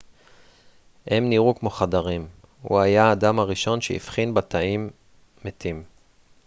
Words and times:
הם 1.07 1.29
נראו 1.29 1.55
כמו 1.59 1.69
חדרים 1.69 2.27
הוא 2.61 2.79
היה 2.79 3.03
האדם 3.05 3.39
הראשון 3.39 3.81
שהבחין 3.81 4.33
בתאים 4.33 4.89
מתים 5.45 5.83